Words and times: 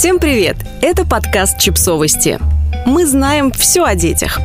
Всем 0.00 0.18
привет! 0.18 0.56
Это 0.80 1.04
подкаст 1.04 1.58
«Чипсовости». 1.58 2.38
Мы 2.86 3.04
знаем 3.04 3.52
все 3.52 3.84
о 3.84 3.94
детях. 3.94 4.40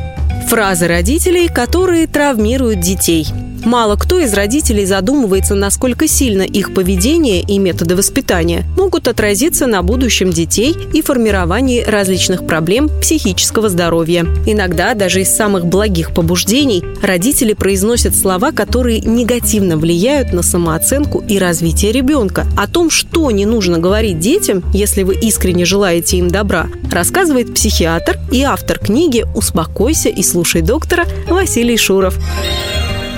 Фразы 0.48 0.86
родителей, 0.86 1.48
которые 1.48 2.06
травмируют 2.06 2.80
детей– 2.80 3.26
Мало 3.64 3.96
кто 3.96 4.18
из 4.18 4.32
родителей 4.34 4.86
задумывается, 4.86 5.54
насколько 5.54 6.06
сильно 6.06 6.42
их 6.42 6.74
поведение 6.74 7.40
и 7.40 7.58
методы 7.58 7.96
воспитания 7.96 8.64
могут 8.76 9.08
отразиться 9.08 9.66
на 9.66 9.82
будущем 9.82 10.30
детей 10.30 10.76
и 10.92 11.02
формировании 11.02 11.82
различных 11.82 12.46
проблем 12.46 12.88
психического 13.00 13.68
здоровья. 13.68 14.26
Иногда 14.46 14.94
даже 14.94 15.22
из 15.22 15.34
самых 15.34 15.66
благих 15.66 16.12
побуждений 16.12 16.84
родители 17.02 17.54
произносят 17.54 18.14
слова, 18.14 18.52
которые 18.52 19.00
негативно 19.00 19.76
влияют 19.76 20.32
на 20.32 20.42
самооценку 20.42 21.24
и 21.26 21.38
развитие 21.38 21.92
ребенка. 21.92 22.46
О 22.56 22.66
том, 22.66 22.90
что 22.90 23.30
не 23.30 23.46
нужно 23.46 23.78
говорить 23.78 24.18
детям, 24.18 24.62
если 24.72 25.02
вы 25.02 25.16
искренне 25.16 25.64
желаете 25.64 26.18
им 26.18 26.28
добра, 26.28 26.68
рассказывает 26.90 27.54
психиатр 27.54 28.18
и 28.30 28.42
автор 28.42 28.78
книги 28.78 29.24
«Успокойся 29.34 30.08
и 30.08 30.22
слушай 30.22 30.62
доктора» 30.62 31.04
Василий 31.28 31.76
Шуров. 31.76 32.18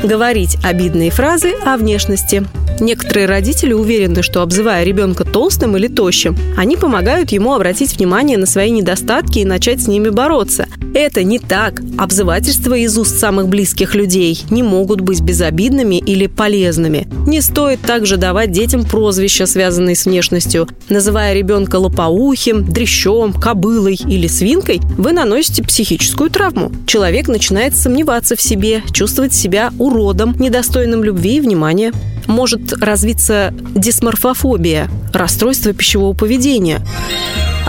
Говорить 0.03 0.59
обидные 0.63 1.11
фразы 1.11 1.55
о 1.65 1.77
внешности. 1.77 2.45
Некоторые 2.79 3.27
родители 3.27 3.73
уверены, 3.73 4.23
что 4.23 4.43
обзывая 4.43 4.85
ребенка 4.85 5.25
толстым 5.25 5.77
или 5.77 5.89
тощим, 5.89 6.37
они 6.57 6.77
помогают 6.77 7.33
ему 7.33 7.53
обратить 7.53 7.97
внимание 7.97 8.39
на 8.39 8.47
свои 8.47 8.71
недостатки 8.71 9.41
и 9.41 9.45
начать 9.45 9.83
с 9.83 9.89
ними 9.89 10.11
бороться. 10.11 10.69
Это 10.95 11.23
не 11.23 11.39
так. 11.39 11.83
Обзывательства 11.97 12.75
из 12.75 12.97
уст 12.97 13.19
самых 13.19 13.49
близких 13.49 13.95
людей 13.95 14.43
не 14.51 14.63
могут 14.63 15.01
быть 15.01 15.21
безобидными 15.21 15.97
или 15.97 16.27
полезными. 16.27 17.07
Не 17.27 17.41
стоит 17.41 17.81
также 17.81 18.17
давать 18.17 18.53
детям 18.53 18.85
прозвища, 18.85 19.47
связанные 19.47 19.97
с 19.97 20.07
внешностью. 20.07 20.69
Называя 20.89 21.35
ребенка 21.35 21.77
лопоухим, 21.77 22.65
дрещом, 22.65 23.33
кобылой 23.33 23.99
или 24.09 24.27
свинкой, 24.27 24.81
вы 24.97 25.13
наносите 25.13 25.63
психическую 25.63 26.31
травму. 26.31 26.73
Человек 26.87 27.29
начинает 27.29 27.77
сомневаться 27.77 28.37
в 28.37 28.43
себе, 28.43 28.83
чувствовать 28.93 29.35
себя 29.35 29.73
уродом, 29.79 30.35
недостойным 30.39 31.05
любви 31.05 31.37
и 31.37 31.41
внимания 31.41 31.93
может 32.27 32.75
развиться 32.75 33.55
дисморфофобия, 33.75 34.89
расстройство 35.13 35.73
пищевого 35.73 36.15
поведения. 36.15 36.81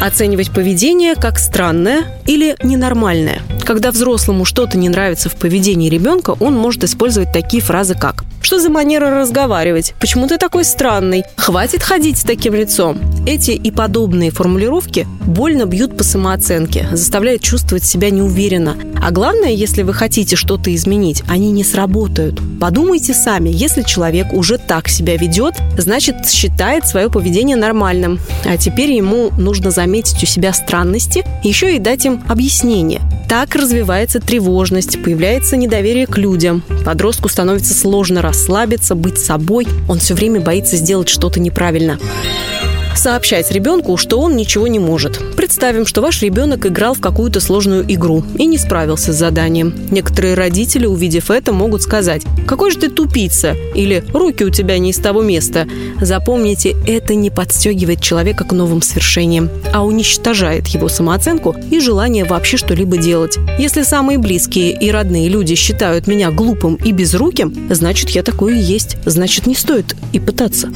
Оценивать 0.02 0.52
поведение 0.52 1.16
как 1.16 1.38
странное 1.39 2.03
или 2.25 2.55
ненормальное. 2.64 3.42
Когда 3.70 3.92
взрослому 3.92 4.45
что-то 4.45 4.80
не 4.80 4.89
нравится 4.89 5.30
в 5.30 5.36
поведении 5.36 5.92
ребенка, 5.92 6.36
он 6.39 6.56
может 6.56 6.84
использовать 6.84 7.31
такие 7.31 7.62
фразы, 7.62 7.94
как 7.94 8.26
что 8.42 8.59
за 8.59 8.72
манера 8.72 9.11
разговаривать? 9.11 9.94
Почему 10.00 10.28
ты 10.28 10.39
такой 10.39 10.64
странный? 10.64 11.23
Хватит 11.36 11.84
ходить 11.84 12.17
с 12.17 12.23
таким 12.23 12.56
лицом. 12.56 12.98
Эти 13.28 13.52
и 13.52 13.70
подобные 13.70 14.31
формулировки 14.31 15.06
больно 15.23 15.66
бьют 15.66 15.95
по 15.95 16.03
самооценке, 16.03 16.88
заставляют 16.92 17.44
чувствовать 17.44 17.84
себя 17.84 18.09
неуверенно. 18.09 18.76
А 19.03 19.11
главное, 19.11 19.52
если 19.52 19.83
вы 19.83 19.94
хотите 19.94 20.36
что-то 20.36 20.73
изменить, 20.73 21.22
они 21.28 21.52
не 21.52 21.64
сработают. 21.64 22.42
Подумайте 22.59 23.14
сами, 23.14 23.50
если 23.50 23.83
человек 23.83 24.33
уже 24.33 24.58
так 24.58 24.88
себя 24.88 25.16
ведет, 25.16 25.54
значит 25.78 26.28
считает 26.28 26.88
свое 26.88 27.11
поведение 27.11 27.56
нормальным. 27.56 28.20
А 28.45 28.58
теперь 28.58 28.94
ему 28.94 29.30
нужно 29.38 29.70
заметить 29.70 30.23
у 30.23 30.26
себя 30.26 30.54
странности, 30.54 31.23
еще 31.44 31.76
и 31.76 31.80
дать 31.80 32.06
им 32.06 32.23
объяснение. 32.28 33.02
Так 33.30 33.53
развивается 33.53 34.19
тревожность, 34.19 35.03
появляется 35.03 35.55
недоверие 35.55 36.08
к 36.08 36.17
людям. 36.17 36.63
Подростку 36.83 37.30
становится 37.30 37.75
сложно 37.75 38.23
расслабиться, 38.23 38.95
быть 38.95 39.19
собой. 39.19 39.67
Он 39.88 39.99
все 39.99 40.16
время 40.16 40.41
боится 40.41 40.77
сделать 40.77 41.09
что-то 41.09 41.39
неправильно 41.39 41.99
сообщать 43.00 43.52
ребенку, 43.52 43.97
что 43.97 44.19
он 44.19 44.36
ничего 44.36 44.67
не 44.67 44.80
может. 44.80 45.19
Представим, 45.36 45.86
что 45.86 46.02
ваш 46.02 46.22
ребенок 46.22 46.66
играл 46.66 46.94
в 46.94 47.02
какую-то 47.02 47.39
сложную 47.39 47.86
игру 47.88 48.23
и 48.38 48.45
не 48.45 48.58
справился 48.58 49.14
с 49.14 49.16
заданием. 49.16 49.73
Некоторые 49.89 50.36
родители, 50.36 50.86
увидев 50.86 51.31
это, 51.31 51.54
могут 51.54 51.82
сказать 51.82 52.23
«Какой 52.48 52.71
же 52.71 52.77
ты 52.77 52.89
тупица?» 52.89 53.55
или 53.73 54.04
«Руки 54.14 54.43
у 54.43 54.49
тебя 54.49 54.77
не 54.77 54.92
из 54.92 54.98
того 54.98 55.21
места». 55.21 55.67
Запомните, 56.02 56.76
это 56.86 57.15
не 57.15 57.30
подстегивает 57.30 58.02
человека 58.02 58.43
к 58.43 58.52
новым 58.52 58.82
свершениям, 58.82 59.49
а 59.73 59.86
уничтожает 59.86 60.67
его 60.67 60.89
самооценку 60.89 61.55
и 61.71 61.80
желание 61.80 62.26
вообще 62.26 62.58
что-либо 62.58 62.98
делать. 62.98 63.37
Если 63.58 63.83
самые 63.83 64.17
близкие 64.17 64.77
и 64.77 64.92
родные 64.92 65.30
люди 65.30 65.55
считают 65.55 66.08
меня 66.08 66.31
глупым 66.31 66.76
и 66.76 66.92
безруким, 66.92 67.70
значит, 67.70 68.10
я 68.10 68.23
такой 68.23 68.60
и 68.60 68.61
есть. 68.61 68.98
Значит, 69.05 69.48
не 69.48 69.55
стоит 69.55 69.95
и 70.11 70.20
пытаться. 70.20 70.70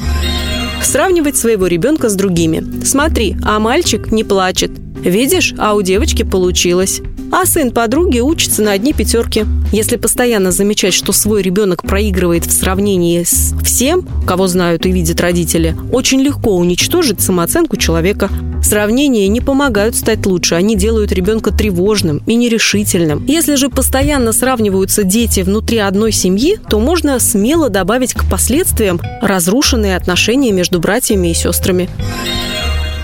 Сравнивать 0.84 1.36
своего 1.36 1.66
ребенка 1.66 2.08
с 2.10 2.14
другими. 2.14 2.62
Смотри, 2.84 3.36
а 3.42 3.58
мальчик 3.58 4.12
не 4.12 4.22
плачет. 4.22 4.70
Видишь, 5.02 5.54
а 5.58 5.74
у 5.74 5.82
девочки 5.82 6.22
получилось. 6.22 7.00
А 7.36 7.46
сын 7.46 7.72
подруги 7.72 8.20
учится 8.20 8.62
на 8.62 8.70
одни 8.70 8.92
пятерки. 8.92 9.44
Если 9.72 9.96
постоянно 9.96 10.52
замечать, 10.52 10.94
что 10.94 11.12
свой 11.12 11.42
ребенок 11.42 11.82
проигрывает 11.82 12.46
в 12.46 12.52
сравнении 12.52 13.24
с 13.24 13.52
всем, 13.64 14.06
кого 14.24 14.46
знают 14.46 14.86
и 14.86 14.92
видят 14.92 15.20
родители, 15.20 15.76
очень 15.90 16.20
легко 16.20 16.54
уничтожить 16.54 17.20
самооценку 17.20 17.76
человека. 17.76 18.30
Сравнения 18.62 19.26
не 19.26 19.40
помогают 19.40 19.96
стать 19.96 20.24
лучше, 20.26 20.54
они 20.54 20.76
делают 20.76 21.10
ребенка 21.10 21.52
тревожным 21.52 22.22
и 22.24 22.36
нерешительным. 22.36 23.26
Если 23.26 23.56
же 23.56 23.68
постоянно 23.68 24.32
сравниваются 24.32 25.02
дети 25.02 25.40
внутри 25.40 25.78
одной 25.78 26.12
семьи, 26.12 26.60
то 26.70 26.78
можно 26.78 27.18
смело 27.18 27.68
добавить 27.68 28.14
к 28.14 28.30
последствиям 28.30 29.00
разрушенные 29.20 29.96
отношения 29.96 30.52
между 30.52 30.78
братьями 30.78 31.32
и 31.32 31.34
сестрами 31.34 31.88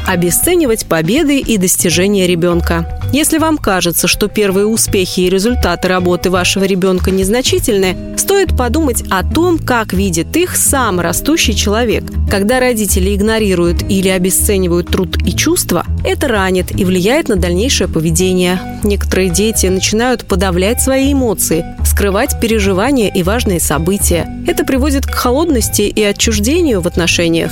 обесценивать 0.06 0.86
победы 0.86 1.38
и 1.38 1.56
достижения 1.56 2.26
ребенка. 2.26 2.99
Если 3.12 3.38
вам 3.38 3.58
кажется, 3.58 4.06
что 4.06 4.28
первые 4.28 4.66
успехи 4.66 5.20
и 5.20 5.30
результаты 5.30 5.88
работы 5.88 6.30
вашего 6.30 6.62
ребенка 6.62 7.10
незначительны, 7.10 7.96
стоит 8.16 8.56
подумать 8.56 9.02
о 9.10 9.24
том, 9.24 9.58
как 9.58 9.92
видит 9.92 10.36
их 10.36 10.54
сам 10.54 11.00
растущий 11.00 11.54
человек. 11.54 12.04
Когда 12.30 12.60
родители 12.60 13.16
игнорируют 13.16 13.82
или 13.88 14.08
обесценивают 14.08 14.88
труд 14.88 15.16
и 15.26 15.32
чувства, 15.34 15.84
это 16.04 16.28
ранит 16.28 16.78
и 16.78 16.84
влияет 16.84 17.28
на 17.28 17.34
дальнейшее 17.34 17.88
поведение. 17.88 18.60
Некоторые 18.84 19.30
дети 19.30 19.66
начинают 19.66 20.24
подавлять 20.24 20.80
свои 20.80 21.12
эмоции, 21.12 21.64
скрывать 21.84 22.40
переживания 22.40 23.10
и 23.12 23.24
важные 23.24 23.58
события. 23.58 24.28
Это 24.46 24.64
приводит 24.64 25.06
к 25.06 25.14
холодности 25.14 25.82
и 25.82 26.02
отчуждению 26.04 26.80
в 26.80 26.86
отношениях 26.86 27.50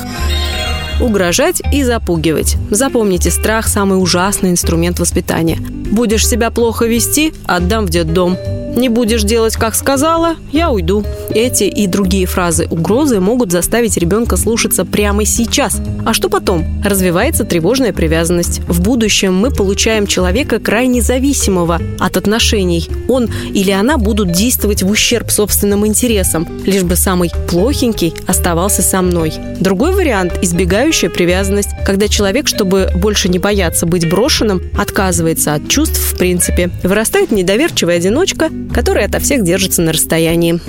угрожать 1.00 1.62
и 1.72 1.82
запугивать. 1.84 2.56
Запомните, 2.70 3.30
страх– 3.30 3.66
самый 3.68 4.00
ужасный 4.00 4.50
инструмент 4.50 4.98
воспитания. 4.98 5.58
Будешь 5.58 6.26
себя 6.26 6.50
плохо 6.50 6.86
вести– 6.86 7.32
отдам 7.46 7.86
в 7.86 7.90
детдом. 7.90 8.36
Не 8.76 8.88
будешь 8.88 9.22
делать, 9.22 9.56
как 9.56 9.74
сказала, 9.74 10.36
я 10.52 10.70
уйду. 10.70 11.04
Эти 11.30 11.64
и 11.64 11.86
другие 11.86 12.26
фразы 12.26 12.66
угрозы 12.70 13.20
могут 13.20 13.50
заставить 13.50 13.96
ребенка 13.96 14.36
слушаться 14.36 14.84
прямо 14.84 15.24
сейчас. 15.24 15.80
А 16.04 16.14
что 16.14 16.28
потом? 16.28 16.64
Развивается 16.84 17.44
тревожная 17.44 17.92
привязанность. 17.92 18.60
В 18.68 18.80
будущем 18.80 19.34
мы 19.34 19.50
получаем 19.50 20.06
человека 20.06 20.58
крайне 20.58 21.02
зависимого 21.02 21.80
от 21.98 22.16
отношений. 22.16 22.88
Он 23.08 23.28
или 23.52 23.70
она 23.70 23.98
будут 23.98 24.32
действовать 24.32 24.82
в 24.82 24.90
ущерб 24.90 25.30
собственным 25.30 25.86
интересам, 25.86 26.46
лишь 26.64 26.82
бы 26.82 26.96
самый 26.96 27.30
плохенький 27.48 28.14
оставался 28.26 28.82
со 28.82 29.02
мной. 29.02 29.32
Другой 29.60 29.92
вариант– 29.92 30.38
избегающая 30.42 31.10
привязанность, 31.10 31.70
когда 31.84 32.08
человек, 32.08 32.46
чтобы 32.48 32.90
больше 32.94 33.28
не 33.28 33.38
бояться 33.38 33.86
быть 33.86 34.08
брошенным, 34.08 34.62
отказывается 34.78 35.54
от 35.54 35.68
чувств 35.68 35.98
в 35.98 36.16
принципе. 36.16 36.70
Вырастает 36.82 37.30
недоверчивая 37.32 37.96
одиночка, 37.96 38.50
который 38.72 39.04
ото 39.04 39.18
всех 39.18 39.44
держится 39.44 39.82
на 39.82 39.92
расстоянии. 39.92 40.60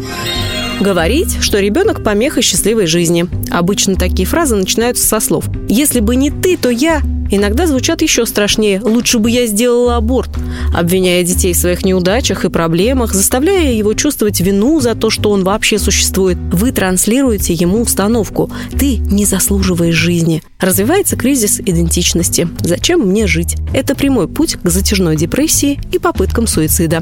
Говорить, 0.80 1.38
что 1.42 1.60
ребенок 1.60 2.04
помеха 2.04 2.42
счастливой 2.42 2.86
жизни. 2.86 3.26
Обычно 3.52 3.96
такие 3.96 4.28
фразы 4.28 4.56
начинаются 4.56 5.06
со 5.06 5.20
слов 5.20 5.46
«Если 5.68 6.00
бы 6.00 6.16
не 6.16 6.32
ты, 6.32 6.58
то 6.58 6.70
я...» 6.70 7.02
Иногда 7.32 7.68
звучат 7.68 8.02
еще 8.02 8.26
страшнее 8.26 8.81
«лучше 8.81 9.20
бы 9.20 9.30
я 9.30 9.46
сделала 9.46 9.98
аборт», 9.98 10.30
обвиняя 10.76 11.24
детей 11.24 11.54
в 11.54 11.58
своих 11.58 11.86
неудачах 11.86 12.46
и 12.46 12.50
проблемах, 12.50 13.14
заставляя 13.14 13.72
его 13.72 13.94
чувствовать 13.94 14.40
вину 14.42 14.80
за 14.80 14.96
то, 14.96 15.10
что 15.10 15.30
он 15.30 15.44
вообще 15.44 15.78
существует. 15.78 16.38
Вы 16.52 16.72
транслируете 16.72 17.54
ему 17.54 17.81
установку 17.81 18.52
«ты 18.78 18.98
не 18.98 19.26
заслуживаешь 19.26 19.96
жизни». 19.96 20.42
Развивается 20.60 21.16
кризис 21.16 21.60
идентичности. 21.60 22.48
Зачем 22.62 23.02
мне 23.02 23.28
жить? 23.28 23.56
Это 23.74 23.96
прямой 23.96 24.28
путь 24.28 24.58
к 24.62 24.70
затяжной 24.70 25.16
депрессии 25.16 25.80
и 25.92 26.00
попыткам 26.00 26.48
суицида. 26.48 27.02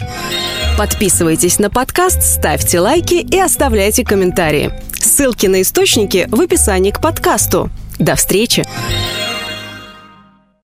Подписывайтесь 0.77 1.57
на 1.57 1.69
подкаст, 1.69 2.21
ставьте 2.21 2.79
лайки 2.79 3.15
и 3.15 3.39
оставляйте 3.39 4.03
комментарии. 4.03 4.71
Ссылки 4.93 5.47
на 5.47 5.61
источники 5.61 6.27
в 6.29 6.39
описании 6.39 6.91
к 6.91 7.01
подкасту. 7.01 7.71
До 7.97 8.15
встречи! 8.15 8.63